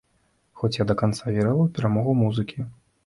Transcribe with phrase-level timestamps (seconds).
[0.61, 2.59] Хоць я да канца верыла ў перамогу музыкі.